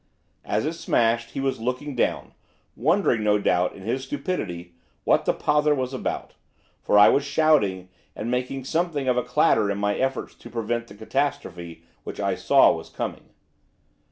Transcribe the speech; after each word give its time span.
As 0.43 0.65
it 0.65 0.73
smashed, 0.73 1.29
he 1.29 1.39
was 1.39 1.59
looking 1.61 1.95
down, 1.95 2.33
wondering, 2.75 3.23
no 3.23 3.37
doubt, 3.37 3.75
in 3.75 3.83
his 3.83 4.01
stupidity, 4.03 4.73
what 5.03 5.25
the 5.25 5.31
pother 5.33 5.75
was 5.75 5.93
about, 5.93 6.33
for 6.81 6.97
I 6.97 7.07
was 7.09 7.23
shouting, 7.23 7.87
and 8.15 8.31
making 8.31 8.63
something 8.65 9.07
of 9.07 9.15
a 9.15 9.21
clatter 9.23 9.69
in 9.69 9.77
my 9.77 9.93
efforts 9.95 10.33
to 10.33 10.49
prevent 10.49 10.87
the 10.87 10.95
catastrophe 10.95 11.83
which 12.03 12.19
I 12.19 12.33
saw 12.33 12.71
was 12.73 12.89
coming. 12.89 13.29